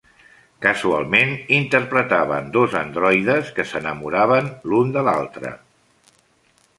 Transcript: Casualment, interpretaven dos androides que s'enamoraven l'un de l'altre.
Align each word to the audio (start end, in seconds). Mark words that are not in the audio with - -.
Casualment, 0.65 1.33
interpretaven 1.57 2.49
dos 2.57 2.73
androides 2.81 3.51
que 3.59 3.67
s'enamoraven 3.73 4.49
l'un 4.73 4.95
de 4.97 5.05
l'altre. 5.09 5.53